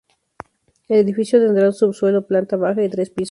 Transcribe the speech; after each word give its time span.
El 0.87 0.97
edificio 1.01 1.37
tendrá 1.39 1.67
un 1.67 1.73
subsuelo, 1.75 2.25
planta 2.25 2.55
baja 2.57 2.83
y 2.83 2.89
tres 2.89 3.11
pisos. 3.11 3.19